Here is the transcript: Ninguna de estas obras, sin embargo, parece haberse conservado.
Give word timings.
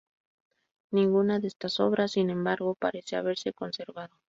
Ninguna 0.91 1.37
de 1.39 1.47
estas 1.47 1.79
obras, 1.79 2.13
sin 2.13 2.31
embargo, 2.31 2.73
parece 2.73 3.17
haberse 3.17 3.53
conservado. 3.53 4.15